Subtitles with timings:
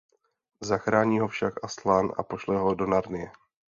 [0.61, 3.31] Zachrání ho však Aslan a pošle ho do Narnie.